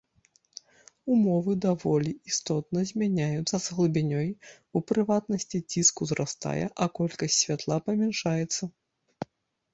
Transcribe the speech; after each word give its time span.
Умовы 1.15 1.53
даволі 1.65 2.13
істотна 2.31 2.79
змяняюцца 2.91 3.55
з 3.67 3.75
глыбінёй, 3.75 4.29
у 4.79 4.83
прыватнасці 4.93 5.63
ціск 5.75 6.03
узрастае, 6.07 6.59
а 6.81 6.91
колькасць 6.99 7.39
святла 7.45 7.77
памяншаецца. 7.91 8.63